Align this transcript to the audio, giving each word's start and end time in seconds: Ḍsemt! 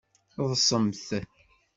Ḍsemt! 0.49 1.07